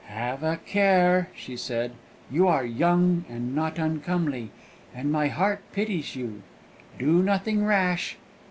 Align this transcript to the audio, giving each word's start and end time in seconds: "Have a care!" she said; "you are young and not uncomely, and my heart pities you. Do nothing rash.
"Have 0.07 0.41
a 0.41 0.57
care!" 0.57 1.29
she 1.35 1.55
said; 1.55 1.91
"you 2.31 2.47
are 2.47 2.65
young 2.65 3.23
and 3.29 3.53
not 3.53 3.77
uncomely, 3.77 4.49
and 4.95 5.11
my 5.11 5.27
heart 5.27 5.61
pities 5.73 6.15
you. 6.15 6.41
Do 6.97 7.21
nothing 7.21 7.63
rash. 7.63 8.17